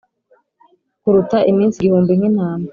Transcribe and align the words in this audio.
kuruta 1.01 1.37
iminsi 1.51 1.75
igihumbi 1.77 2.11
nkintama 2.17 2.67